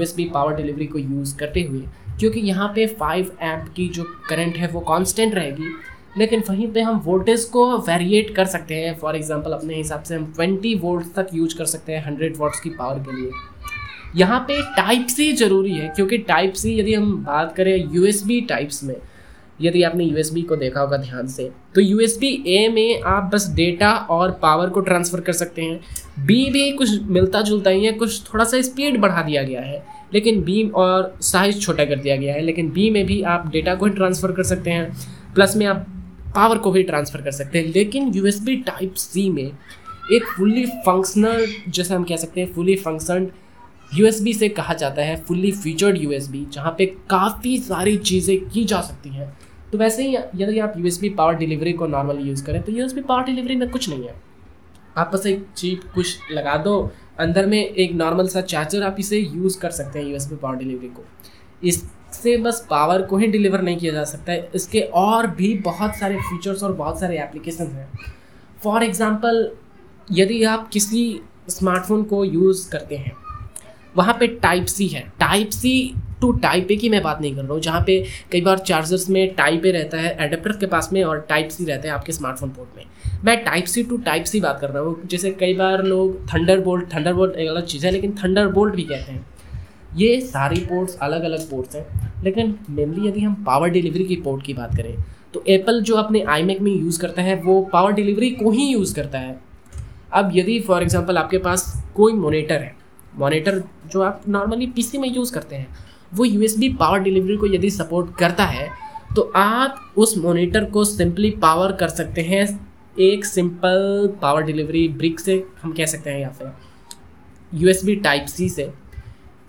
USB 0.00 0.30
पावर 0.32 0.54
डिलीवरी 0.56 0.86
को 0.86 0.98
यूज़ 0.98 1.36
करते 1.36 1.62
हुए। 1.62 1.82
क्योंकि 2.18 2.40
यहाँ 2.40 2.72
पे 2.74 2.86
फाइव 2.86 3.36
एम्प 3.42 3.72
की 3.76 3.88
जो 3.88 4.04
करंट 4.28 4.56
है 4.56 4.68
वो 4.68 4.80
कांस्टेंट 4.80 5.34
रहेगी 5.34 5.70
लेकिन 6.18 6.42
वहीं 6.48 6.66
पे 6.72 6.80
हम 6.80 7.00
वोल्टेज 7.04 7.44
को 7.44 7.66
वेरिएट 7.78 8.34
कर 8.36 8.44
सकते 8.46 8.74
हैं। 8.74 8.96
फॉर 8.98 9.16
एग्जांपल 9.16 9.52
अपने 9.52 9.74
हिसाब 9.74 10.02
से 10.02 10.14
हम 10.14 10.32
20 10.34 10.74
वोल्ट 10.80 11.06
तक 11.16 11.34
यूज़ 11.34 11.56
कर 11.58 11.64
सकते 11.66 11.92
हैं 11.92 12.04
100 12.06 12.38
वोल्ट्स 12.38 12.60
की 12.60 12.70
पावर 12.70 12.98
के 13.00 13.16
लिए। 13.16 13.30
यहाँ 14.16 14.38
पे 14.40 14.60
टाइप 14.76 15.06
सी 15.06 15.32
ज़रूरी 15.32 15.72
है, 15.72 15.88
क्योंकि 15.88 16.18
टाइप 16.18 16.52
सी 16.52 16.78
यदि 16.78 16.94
हम 16.94 17.16
बात 17.24 17.54
करें 17.56 17.76
यूएसबी 17.94 18.40
टाइप्स 18.40 18.82
में, 18.84 18.94
यदि 19.60 19.82
आपने 19.82 20.04
यूएसबी 20.04 20.42
को 20.42 20.56
देखा 20.56 20.80
होगा 20.80 20.96
ध्यान 20.96 21.26
से 21.26 21.50
तो 21.74 21.80
यूएसबी 21.80 22.28
ए 22.48 22.68
में 22.68 23.02
आप 23.02 23.30
बस 23.34 23.48
डेटा 23.54 23.92
और 24.10 24.30
पावर 24.42 24.68
को 24.68 24.80
ट्रांसफ़र 24.80 25.20
कर 25.20 25.32
सकते 25.32 25.62
हैं। 25.62 25.80
बी 26.26 26.50
भी 26.50 26.70
कुछ 26.72 27.02
मिलता 27.02 27.40
जुलता 27.40 27.70
ही 27.70 27.84
है, 27.84 27.92
कुछ 27.92 28.22
थोड़ा 28.24 28.44
सा 28.44 28.60
स्पीड 28.62 29.00
बढ़ा 29.00 29.22
दिया 29.22 29.42
गया 29.42 29.60
है, 29.60 29.82
लेकिन 30.14 30.42
बी 30.42 30.68
और 30.70 31.16
साइज़ 31.22 31.58
छोटा 31.60 31.84
कर 31.84 31.96
दिया 31.96 32.16
गया 32.16 32.34
है, 32.34 32.40
लेकिन 32.40 32.70
बी 32.70 32.88
में 32.90 33.04
भी 33.06 33.20
आप 33.24 33.50
डेटा 33.52 33.74
को 33.74 33.88
ट्रांसफ़र 33.88 34.32
कर 34.32 34.42
सकते 34.44 34.70
हैं। 34.70 34.90
प्लस 35.34 35.56
में 35.56 35.66
आप 35.66 35.86
पावर 36.34 36.58
को 36.58 36.70
भी 36.70 36.82
ट्रांसफ़र 36.82 37.22
कर 37.22 37.30
सकते 37.30 37.58
हैं। 37.58 37.72
लेकिन 37.74 38.12
U 38.14 38.26
S 38.26 38.40
B 38.42 38.56
type 38.62 38.94
C 38.94 39.28
में 39.30 39.46
एक 40.12 40.24
फुल्ली 40.36 40.66
फंक्शनल 40.66 41.46
जैसे 41.68 41.94
हम 41.94 42.04
कह 42.04 42.16
सकते 42.16 42.40
हैं 42.40 42.52
fully 42.52 42.76
function 42.76 43.30
U 43.94 44.06
S 44.06 44.20
B 44.22 44.32
से 44.34 44.48
कहा 44.50 44.74
जाता 44.74 45.02
है 45.02 45.16
fully 45.24 45.50
featured 45.52 45.98
U 45.98 46.10
S 46.12 46.28
B 46.28 46.44
जहाँ 46.52 46.70
पर 46.72 46.84
काफ़ी 47.10 47.56
सारी 47.60 47.96
चीज़ें 47.98 48.48
की 48.48 48.64
जा 48.64 48.80
सकती 48.80 49.10
हैं। 49.10 49.32
तो 49.72 49.78
वैसे 49.78 50.06
ही 50.06 50.16
यदि 50.36 50.58
आप 50.58 50.74
U 50.78 50.86
S 50.86 51.00
B 51.00 51.08
power 51.10 51.34
delivery 51.34 51.72
को 51.72 51.86
नॉर्मली 51.86 52.22
यूज़ 52.22 52.44
करें 52.44 52.62
तो 52.62 52.72
U 52.72 52.84
S 52.84 52.92
B 52.92 53.00
power 53.02 53.24
delivery 53.24 53.56
में 53.56 53.68
कुछ 53.70 53.88
नहीं 53.88 54.04
है। 54.04 54.14
आप 54.96 55.10
बस 55.14 55.26
एक 55.26 55.46
चीप 55.56 55.82
कुछ 55.94 56.32
लगा 56.32 56.56
दो, 56.56 56.90
अंदर 57.20 57.46
में 57.46 57.58
एक 57.58 57.92
नॉर्मल 57.92 58.28
सा 58.28 58.40
चार्जर 58.42 58.82
आप 58.82 58.96
इसे 58.98 59.18
यूज़ 59.18 59.58
कर 59.60 59.70
सकते 59.70 59.98
हैं 59.98 60.06
U 60.06 60.16
S 60.16 60.26
B 60.26 60.36
power 60.36 60.56
delivery 60.56 60.88
को। 60.88 61.04
इससे 61.62 62.36
बस 62.38 62.66
पावर 62.70 63.02
को 63.02 63.16
ही 63.16 63.26
डिलीवर 63.26 63.62
नहीं 63.62 63.76
किया 63.76 63.92
जा 63.92 64.04
सकता 64.06 64.32
है। 64.32 64.48
इसके 64.54 64.80
और 64.80 65.26
भी 65.32 65.52
बहुत 65.64 65.96
सारे 65.96 66.16
फीचर्स 66.20 66.62
और 66.62 66.72
बहुत 66.74 67.00
सारे 67.00 67.18
एप्लीकेशन 67.20 67.66
हैं। 67.66 67.88
फॉर 68.62 68.82
एग्ज़ाम्पल 68.84 69.50
यदि 70.12 70.42
आप 70.44 70.68
किसी 70.68 71.20
स्मार्टफ़ोन 71.50 72.02
को 72.04 72.24
यूज़ 72.24 72.68
करते 72.70 72.96
हैं, 72.96 73.12
वहाँ 73.94 74.16
पे 74.20 74.26
टाइप 74.26 74.66
सी 74.66 74.86
है। 74.88 75.00
Type 75.20 75.50
C 75.50 75.94
to 76.20 76.30
type 76.34 76.70
A 76.70 76.76
की 76.76 76.88
मैं 76.88 77.02
बात 77.02 77.20
नहीं 77.20 77.34
कर 77.34 77.42
रहा 77.42 77.52
हूँ, 77.52 77.60
जहाँ 77.60 77.80
पे 77.86 78.04
कई 78.32 78.40
बार 78.40 78.58
चार्जर्स 78.60 79.08
में 79.10 79.34
टाइप 79.34 79.64
ए 79.66 79.70
रहता 79.72 79.98
है 79.98 80.16
एडेप्टर 80.20 80.52
के 80.52 80.66
पास 80.66 80.88
में 80.92 81.02
और 81.04 81.20
टाइप 81.28 81.48
सी 81.48 81.64
रहता 81.64 81.88
है 81.88 81.94
आपके 81.94 82.12
स्मार्टफ़ोन 82.12 82.50
पोर्ट 82.50 82.76
में। 82.76 82.84
मैं 83.24 83.36
type 83.44 83.64
C 83.64 83.82
to 83.82 83.96
type 83.98 84.24
C 84.24 84.40
बात 84.40 84.60
कर 84.60 84.70
रहा 84.70 84.82
हूँ, 84.82 85.06
जैसे 85.06 85.30
कई 85.32 85.54
बार 85.54 85.82
लोग 85.84 86.16
थंडर 86.28 86.60
बोल्ट 86.60 86.92
थंडर 86.94 87.12
बोल्ट 87.14 87.36
एक 87.36 87.48
अलग 87.48 87.66
चीज़ 87.66 87.86
है, 87.86 87.92
लेकिन 87.92 88.14
थंडर 88.24 88.48
बोल्ट 88.48 88.74
भी 88.74 88.82
कहते 88.84 89.12
हैं। 89.12 89.26
ये 89.96 90.20
सारी 90.22 90.60
पोर्ट्स 90.60 90.96
अलग 90.98 91.22
अलग 91.22 91.48
पोर्ट्स 91.50 91.76
हैं, 91.76 92.12
लेकिन 92.24 92.58
मेनली 92.70 93.08
यदि 93.08 93.20
हम 93.20 93.34
पावर 93.44 93.68
डिलीवरी 93.70 94.04
की 94.04 94.16
पोर्ट 94.18 94.44
की 94.44 94.54
बात 94.54 94.76
करें 94.76 94.94
तो 95.34 95.42
एप्पल 95.48 95.80
जो 95.82 95.94
अपने 95.96 96.22
आई 96.22 96.42
में 96.42 96.72
यूज़ 96.72 97.00
करता 97.00 97.22
है, 97.22 97.34
वो 97.36 97.60
पावर 97.72 97.92
डिलीवरी 97.92 98.30
को 98.32 98.50
ही 98.50 98.66
यूज़ 98.66 98.94
करता 98.94 99.18
है। 99.18 99.38
अब 100.12 100.30
यदि 100.34 100.58
फॉर 100.60 100.82
एग्ज़ाम्पल 100.82 101.18
आपके 101.18 101.38
पास 101.40 101.72
कोई 101.94 102.12
मोनीटर 102.14 102.62
है 102.62 102.74
मोनीटर 103.14 103.62
जो 103.92 104.02
आप 104.02 104.22
नॉर्मली 104.28 104.66
पीसी 104.68 104.98
में 104.98 105.08
यूज़ 105.08 105.32
करते 105.34 105.56
हैं, 105.56 105.66
वो 106.12 106.24
यूएसबी 106.24 106.68
पावर 106.74 106.98
डिलीवरी 107.00 107.36
को 107.36 107.46
यदि 107.46 107.70
सपोर्ट 107.72 108.14
करता 108.18 108.44
है 108.46 108.68
तो 109.16 109.22
आप 109.36 109.94
उस 109.96 110.16
मोनीटर 110.18 110.64
को 110.66 110.84
सिंपली 110.84 111.30
पावर 111.42 111.72
कर 111.72 111.88
सकते 111.90 112.20
हैं, 112.22 112.46
एक 112.98 113.24
सिंपल 113.24 114.14
पावर 114.22 114.42
डिलीवरी 114.42 114.86
ब्रिक 114.90 115.20
से, 115.20 115.44
हम 115.62 115.72
कह 115.72 115.86
सकते 115.86 116.10
हैं 116.10 116.20
या 116.20 116.28
फिर 116.30 116.52
यूएसबी 117.52 117.94
टाइप 117.96 118.26
सी 118.26 118.48
से। 118.48 118.72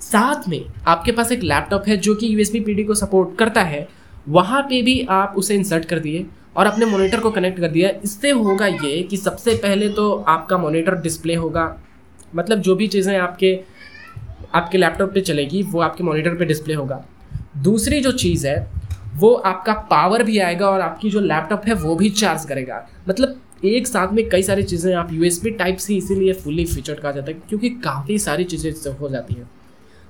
साथ 0.06 0.48
में 0.50 0.64
आपके 0.88 1.12
पास 1.12 1.32
एक 1.32 1.44
लैपटॉप 1.44 1.88
है 1.88 1.98
जो 1.98 2.14
कि 2.16 2.34
यूएसबी 2.34 2.60
पीडी 2.60 2.84
को 2.84 2.96
सपोर्ट 2.96 3.38
करता 3.38 3.62
है, 3.64 3.88
वहाँ 4.30 4.62
पे 4.62 4.82
भी 4.82 5.02
आप 5.12 5.34
उसे 5.38 5.56
इंसर्ट 5.56 5.86
कर 5.86 6.00
दिए 6.00 6.26
और 6.58 6.66
अपने 6.66 6.86
मॉनिटर 6.86 7.20
को 7.20 7.32
कनेक्ट 7.32 7.60
कर 7.60 7.68
दिया। 7.68 7.90
इससे 8.04 8.32
होगा 8.32 8.68
ये 8.68 9.02
कि 9.02 9.18
सबसे 9.18 9.56
पहले 9.56 9.90
तो 9.90 10.12
आपका 10.28 10.58
मॉनिटर 10.58 10.96
डिस्प्ले 10.96 11.36
होगा। 11.36 11.66
मतलब 12.36 12.60
जो 12.60 12.76
भी 12.76 12.88
चीज़ें 12.88 13.18
आपके 13.18 13.60
आपके 14.54 14.78
लैपटॉप 14.78 15.14
पे 15.14 15.22
चलेगी, 15.22 15.64
वो 15.64 15.80
आपके 15.82 16.04
मॉनिटर 16.04 16.36
पे 16.36 16.46
डिस्प्ले 16.46 16.74
होगा। 16.74 17.04
दूसरी 17.58 18.02
जो 18.02 18.12
चीज़ 18.14 18.48
है, 18.48 18.68
वो 19.16 19.34
आपका 19.34 19.74
पावर 19.92 20.24
भी 20.24 20.38
आएगा 20.40 20.70
और 20.70 20.82
आपकी 20.82 21.10
जो 21.10 21.20
लैपटॉप 21.22 21.66
है, 21.68 21.74
वो 21.74 21.96
भी 21.96 22.10
चार्ज 22.12 22.46
करेगा। 22.46 22.86
मतलब 23.10 23.42
एक 23.66 23.88
साथ 23.88 24.14
में 24.14 24.28
कई 24.30 24.44
सारी 24.44 24.64
चीज़ें 24.64 24.94
आप 24.94 25.14
यू 25.14 25.24
एस 25.24 25.42
टाइप 25.48 25.78
से 25.78 25.96
इसीलिए 25.96 26.34
फुल्ली 26.34 26.66
फीचर्ड 26.66 27.00
कहा 27.00 27.12
जाता 27.12 27.32
है, 27.32 27.38
क्योंकि 27.50 27.70
काफ़ी 27.84 28.20
सारी 28.20 28.44
चीज़ें 28.44 28.72
इससे 28.72 28.90
हो 28.92 29.10
जाती 29.10 29.34
हैं। 29.34 29.50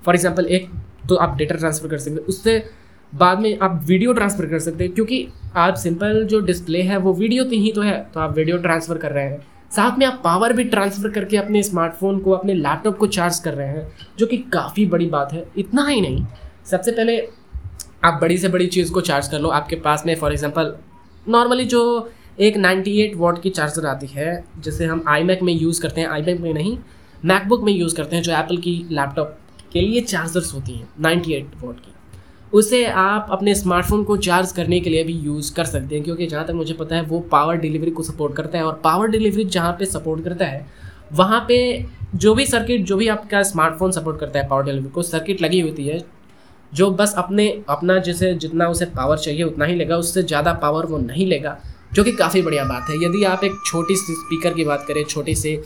फॉर 0.06 0.16
एग्ज़ाम्पल 0.16 0.46
एक 0.48 0.70
तो 1.10 1.16
आप 1.18 1.36
डेटा 1.38 1.56
ट्रांसफ़र 1.56 1.90
कर 1.90 1.98
सकते 1.98 2.26
उससे 2.26 2.64
बाद 3.14 3.40
में 3.40 3.58
आप 3.60 3.82
वीडियो 3.86 4.14
ट्रांसफ़र 4.14 4.46
कर 4.46 4.60
सकते 4.60 4.84
हैं, 4.84 4.94
क्योंकि 4.94 5.28
आप 5.56 5.76
सिंपल 5.76 6.24
जो 6.26 6.40
डिस्प्ले 6.42 6.82
है, 6.82 6.98
वो 6.98 7.14
वीडियो 7.14 7.44
ही 7.46 7.72
तो 7.72 7.82
है 7.82 8.00
तो 8.14 8.20
आप 8.20 8.34
वीडियो 8.36 8.58
ट्रांसफ़र 8.58 8.98
कर 8.98 9.12
रहे 9.12 9.24
हैं। 9.24 9.40
साथ 9.72 9.98
में 10.00 10.06
आप 10.06 10.20
पावर 10.24 10.54
भी 10.54 10.64
ट्रांसफ़र 10.66 11.10
करके 11.12 11.38
अपने 11.38 11.62
स्मार्टफ़ोन 11.64 12.20
को, 12.20 12.32
अपने 12.32 12.54
लैपटॉप 12.54 12.98
को 12.98 13.08
चार्ज 13.08 13.40
कर 13.40 13.54
रहे 13.54 13.68
हैं, 13.68 13.88
जो 14.18 14.28
कि 14.28 14.38
काफ़ी 14.54 14.86
बड़ी 14.86 15.06
बात 15.08 15.34
है, 15.34 15.46
इतना 15.58 15.86
ही 15.88 16.02
नहीं। 16.02 16.26
सबसे 16.66 16.92
पहले 16.92 17.20
आप 18.04 18.20
बड़ी 18.22 18.38
से 18.38 18.50
बड़ी 18.50 18.68
चीज़ 18.68 18.92
को 18.94 19.02
चार्ज 19.02 19.28
कर 19.28 19.40
लो, 19.40 19.50
आपके 19.52 19.76
पास 19.78 20.04
में 20.06 20.16
फॉर 20.16 20.32
एग्ज़ाम्पल 20.32 20.76
नॉर्मली 21.28 21.66
जो 21.66 22.12
एक 22.40 22.58
98 22.58 23.16
वॉट 23.16 23.42
की 23.42 23.50
चार्जर 23.52 23.86
आती 23.88 24.08
है, 24.08 24.44
जिसे 24.60 24.86
हम 24.86 25.04
आई 25.08 25.24
में 25.24 25.54
यूज़ 25.54 25.82
करते 25.82 26.02
हैं 26.02 26.08
आई 26.10 26.22
में 26.34 26.54
नहीं 26.54 26.78
मैकबुक 27.24 27.64
में 27.64 27.74
यूज़ 27.74 27.96
करते 27.96 28.16
हैं, 28.16 28.24
जो 28.24 28.32
एप्पल 28.34 28.58
की 28.58 28.86
लैपटॉप 28.92 29.38
के 29.76 29.82
लिए 29.82 30.02
चार्जर्स 30.04 30.54
होती 30.54 30.74
हैं 30.74 30.88
98 31.04 31.56
वॉट 31.62 31.80
की। 31.80 31.92
उसे 32.54 32.84
आप 32.88 33.28
अपने 33.32 33.56
स्मार्टफ़ोन 33.56 34.04
को 34.04 34.16
चार्ज 34.18 34.52
करने 34.52 34.80
के 34.80 34.90
लिए 34.90 35.04
भी 35.04 35.14
यूज़ 35.14 35.54
कर 35.56 35.66
सकते 35.66 35.96
हैं, 35.96 36.04
क्योंकि 36.04 36.28
जहाँ 36.28 36.46
तक 36.46 36.54
मुझे 36.54 36.74
पता 36.74 36.96
है, 36.96 37.02
वो 37.04 37.20
पावर 37.32 37.56
डिलीवरी 37.58 37.92
को 37.92 38.04
सपोर्ट 38.04 38.36
करता 38.36 38.58
है 38.58 38.64
और 38.66 38.80
पावर 38.84 39.08
डिलीवरी 39.08 39.44
जहाँ 39.46 39.72
पे 39.80 39.86
सपोर्ट 39.86 40.24
करता 40.24 40.46
है, 40.46 40.66
वहाँ 41.14 41.40
पे 41.48 41.86
जो 42.16 42.34
भी 42.36 42.46
सर्किट 42.46 42.84
जो 42.84 42.98
भी 42.98 43.08
आपका 43.08 43.42
स्मार्टफ़ोन 43.44 43.92
सपोर्ट 43.92 44.20
करता 44.20 44.40
है 44.40 44.48
पावर 44.50 44.64
डिलीवरी 44.64 44.90
को 44.90 45.02
सर्किट 45.04 45.42
लगी 45.42 45.60
होती 45.60 45.88
है, 45.88 46.00
जो 46.74 46.90
बस 46.92 47.14
अपने, 47.18 47.48
अपना 47.70 47.98
जैसे 48.00 48.34
जितना 48.36 48.68
उसे 48.68 48.86
पावर 48.96 49.18
चाहिए 49.18 49.44
उतना 49.44 49.66
ही 49.66 49.76
लेगा, 49.76 49.98
उससे 49.98 50.24
ज़्यादा 50.24 50.54
पावर 50.56 50.86
वो 50.86 50.98
नहीं 51.00 51.26
लेगा, 51.28 51.58
जो 51.94 52.04
कि 52.04 52.12
काफ़ी 52.14 52.42
बढ़िया 52.42 52.64
बात 52.66 52.90
है। 52.90 53.04
यदि 53.04 53.24
आप 53.26 53.44
एक 53.44 53.60
छोटी 53.66 53.96
सी 53.96 54.14
स्पीकर 54.14 54.54
की 54.54 54.64
बात 54.64 54.86
करें, 54.88 55.04
छोटे 55.06 55.36
से 55.36 55.62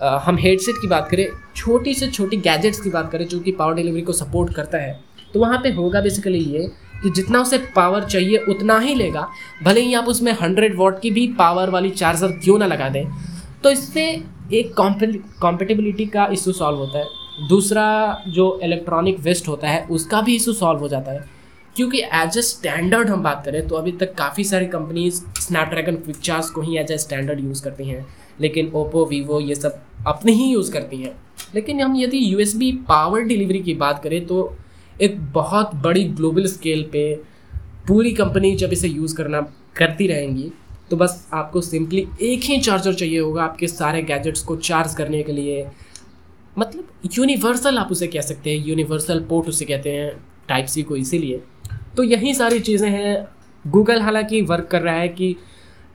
हम 0.00 0.36
हेडसेट 0.38 0.74
की 0.80 0.86
बात 0.88 1.08
करें 1.10 1.26
छोटी 1.60 1.94
से 1.94 2.06
छोटी 2.08 2.36
गैजेट्स 2.38 2.80
की 2.80 2.90
बात 2.90 3.10
करें, 3.12 3.26
जो 3.26 3.38
कि 3.40 3.52
पावर 3.52 3.74
डिलीवरी 3.74 4.02
को 4.02 4.12
सपोर्ट 4.14 4.54
करता 4.54 4.78
है 4.78 4.98
तो 5.34 5.40
वहाँ 5.40 5.58
पे 5.62 5.70
होगा 5.72 6.00
बेसिकली 6.00 6.38
ये 6.38 6.66
कि 7.02 7.10
जितना 7.10 7.40
उसे 7.40 7.58
पावर 7.76 8.04
चाहिए, 8.04 8.38
उतना 8.48 8.78
ही 8.78 8.94
लेगा। 8.94 9.26
भले 9.62 9.80
ही 9.80 9.94
आप 9.94 10.08
उसमें 10.08 10.32
हंड्रेड 10.32 10.76
वॉट 10.76 11.00
की 11.00 11.10
भी 11.10 11.26
पावर 11.38 11.70
वाली 11.70 11.90
चार्जर 11.92 12.32
क्यों 12.34 12.58
ना 12.58 12.66
लगा 12.66 12.88
दें। 12.88 13.04
तो 13.62 13.70
इससे 13.70 14.06
एक 14.52 14.74
कॉम्पेटिबिलिटी 14.76 16.06
का 16.06 16.26
इशू 16.32 16.52
सॉल्व 16.52 16.78
होता 16.78 16.98
है। 16.98 17.48
दूसरा 17.48 17.84
जो 18.28 18.58
इलेक्ट्रॉनिक 18.62 19.20
वेस्ट 19.20 19.48
होता 19.48 19.68
है, 19.68 19.84
उसका 19.86 20.20
भी 20.22 20.34
इशू 20.36 20.52
सॉल्व 20.52 20.80
हो 20.80 20.88
जाता 20.88 21.12
है। 21.12 21.28
क्योंकि 21.76 22.00
एज 22.14 22.38
ए 22.38 22.42
स्टैंडर्ड 22.42 23.08
हम 23.08 23.22
बात 23.22 23.42
करें 23.44 23.66
तो 23.68 23.74
अभी 23.76 23.92
तक 23.92 24.14
काफ़ी 24.14 24.44
सारी 24.44 24.66
कंपनीज़ 24.66 25.22
स्नैपड्रैगन 25.40 25.96
क्विक 25.96 26.16
चार्ज 26.18 26.50
को 26.50 26.60
ही 26.60 26.78
एज 26.78 26.90
ए 26.92 26.96
स्टैंडर्ड 26.98 27.40
यूज़ 27.40 27.62
करती 27.64 27.88
हैं। 27.88 28.06
लेकिन 28.40 28.72
ओप्पो 28.74 29.04
वीवो 29.06 29.40
ये 29.40 29.54
सब 29.54 29.80
अपने 30.06 30.32
ही 30.32 30.52
यूज़ 30.52 30.72
करती 30.72 30.96
हैं। 30.96 31.12
लेकिन 31.54 31.80
हम 31.80 31.96
यदि 31.96 32.18
यूएसबी 32.32 32.72
पावर 32.88 33.22
डिलीवरी 33.22 33.60
की 33.60 33.74
बात 33.74 34.02
करें 34.02 34.24
तो 34.26 34.56
एक 35.02 35.20
बहुत 35.32 35.74
बड़ी 35.74 36.04
ग्लोबल 36.04 36.46
स्केल 36.46 36.82
पे 36.92 37.14
पूरी 37.88 38.12
कंपनी 38.12 38.54
जब 38.56 38.72
इसे 38.72 38.88
यूज़ 38.88 39.16
करना, 39.16 39.40
करती 39.76 40.06
रहेंगी 40.06 40.50
तो 40.90 40.96
बस 40.96 41.28
आपको 41.32 41.60
सिंपली 41.60 42.06
एक 42.22 42.44
ही 42.44 42.58
चार्जर 42.60 42.94
चाहिए 42.94 43.18
होगा 43.18 43.42
आपके 43.44 43.66
सारे 43.66 44.02
गैजेट्स 44.02 44.42
को 44.42 44.56
चार्ज 44.56 44.94
करने 44.94 45.22
के 45.22 45.32
लिए। 45.32 45.66
मतलब 46.58 46.88
यूनिवर्सल 47.18 47.78
आप 47.78 47.92
उसे 47.92 48.06
कह 48.06 48.20
सकते 48.20 48.50
हैं 48.50 48.66
यूनिवर्सल 48.66 49.20
पोर्ट 49.20 49.48
उसे 49.48 49.64
कहते 49.64 49.90
हैं 49.90 50.10
टाइप 50.48 50.66
सी 50.66 50.82
को 50.82 50.96
इसीलिए। 50.96 51.40
तो 51.96 52.02
यही 52.02 52.34
सारी 52.34 52.60
चीज़ें 52.60 52.88
हैं। 52.90 53.26
गूगल 53.64 54.00
हालाँकि 54.00 54.40
वर्क 54.42 54.66
कर 54.66 54.82
रहा 54.82 54.94
है 54.94 55.08
कि 55.08 55.36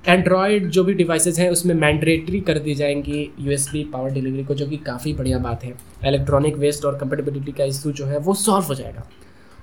एंड्रॉयड 0.08 0.70
जो 0.70 0.84
भी 0.84 0.94
डिवाइसेज 0.94 1.40
हैं, 1.40 1.50
उसमें 1.50 1.74
मैंडेटरी 1.76 2.40
कर 2.40 2.60
दी 2.60 2.76
जाएँगी 2.76 3.34
यूएसबी 3.40 3.84
पावर 3.84 4.10
डिलीवरी 4.10 4.44
को, 4.44 4.54
जो 4.54 4.68
कि 4.68 4.78
काफ़ी 4.78 5.14
बढ़िया 5.14 5.38
बात 5.38 5.64
है। 5.64 5.74
इलेक्ट्रॉनिक 6.06 6.56
वेस्ट 6.56 6.86
और 6.86 6.98
कंपेटेबिलिटी 6.98 7.52
का 7.52 7.64
इशू 7.64 7.92
जो 7.92 8.06
है, 8.06 8.18
वो 8.18 8.34
सॉल्व 8.34 8.66
हो 8.66 8.76
जाएगा। 8.76 9.04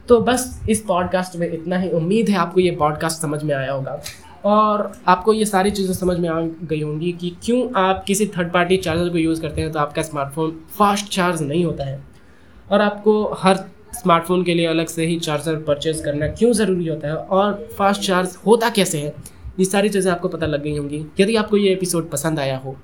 तो 0.09 0.21
बस 0.21 0.61
इस 0.71 0.81
पॉडकास्ट 0.81 1.37
में 1.37 1.51
इतना 1.53 1.79
ही। 1.79 1.91
उम्मीद 1.91 2.29
है 2.29 2.37
आपको 2.37 2.61
ये 2.61 2.71
पॉडकास्ट 2.71 3.23
समझ 3.23 3.43
में 3.43 3.55
आया 3.55 3.73
होगा। 3.73 4.01
और 4.45 4.93
आपको 5.09 5.33
ये 5.33 5.45
सारी 5.45 5.71
चीज़ें 5.71 5.95
समझ 5.95 6.19
में 6.19 6.29
आ 6.29 6.41
गई 6.63 6.81
होंगी 6.81 7.13
कि 7.13 7.37
क्यों 7.43 7.69
आप 7.77 8.03
किसी 8.05 8.27
थर्ड 8.27 8.53
पार्टी 8.53 8.77
चार्जर 8.77 9.09
को 9.09 9.19
यूज़ 9.19 9.43
करते 9.43 9.61
हैं 9.61 9.73
तो 9.73 9.79
आपका 9.79 10.03
स्मार्टफ़ोन 10.03 10.57
फास्ट 10.79 11.09
चार्ज 11.09 11.43
नहीं 11.43 11.65
होता 11.65 11.85
है। 11.85 12.01
और 12.71 12.81
आपको 12.81 13.13
हर 13.39 13.57
स्मार्टफ़ोन 13.93 14.43
के 14.45 14.55
लिए 14.55 14.67
अलग 14.67 14.87
से 14.87 15.07
ही 15.07 15.19
चार्जर 15.19 15.57
परचेज 15.57 16.01
करना 16.01 16.29
क्यों 16.29 16.53
ज़रूरी 16.53 16.87
होता 16.89 17.09
है? 17.09 17.15
और 17.15 17.69
फास्ट 17.79 18.03
चार्ज 18.03 18.37
होता 18.47 18.71
कैसे 18.71 18.99
है? 18.99 19.15
ये 19.59 19.65
सारी 19.65 19.89
चीज़ें 19.89 20.11
आपको 20.13 20.29
पता 20.29 20.47
लग 20.47 20.63
गई 20.63 20.77
होंगी। 20.77 21.05
यदि 21.21 21.37
आपको 21.37 21.57
ये 21.57 21.73
एपिसोड 21.73 22.11
पसंद 22.11 22.41
आया 22.41 22.57
हो 22.59 22.77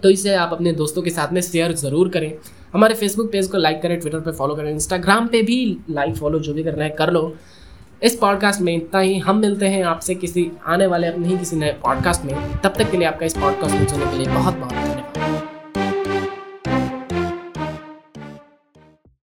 तो 0.00 0.10
इसे 0.10 0.34
आप 0.34 0.52
अपने 0.52 0.72
दोस्तों 0.72 1.02
के 1.02 1.10
साथ 1.10 1.32
में 1.32 1.40
शेयर 1.40 1.72
ज़रूर 1.74 2.08
करें। 2.08 2.32
हमारे 2.72 2.94
फेसबुक 2.94 3.30
पेज 3.32 3.46
को 3.46 3.58
लाइक 3.58 3.80
करें 3.82 3.98
ट्विटर 4.00 4.20
पर 4.20 4.32
फॉलो 4.32 4.54
करें 4.54 4.70
इंस्टाग्राम 4.70 5.26
पर 5.26 5.42
भी 5.42 5.78
लाइक 5.90 6.16
फॉलो 6.16 6.38
जो 6.38 6.54
भी 6.54 6.64
करना 6.64 6.84
है 6.84 6.90
कर 6.90 7.12
लो। 7.12 7.34
इस 8.02 8.16
पॉडकास्ट 8.16 8.60
में 8.60 8.74
इतना 8.76 9.00
ही। 9.00 9.18
हम 9.18 9.38
मिलते 9.38 9.68
हैं 9.68 9.82
आपसे 9.86 10.14
किसी 10.14 10.50
आने 10.66 10.86
वाले 10.86 11.06
अपने 11.06 11.28
ही 11.28 11.38
किसी 11.38 11.56
नए 11.56 11.72
पॉडकास्ट 11.84 12.24
में। 12.24 12.34
तब 12.60 12.74
तक 12.78 12.90
के 12.90 12.96
लिए 12.96 13.08
आपका 13.08 13.26
इस 13.26 13.36
पॉडकास्ट 13.36 13.74
में 13.74 13.86
सुनने 13.86 14.10
के 14.10 14.16
लिए 14.18 14.34
बहुत 14.34 14.54
बहुत 14.54 14.72
धन्यवाद। 14.72 15.47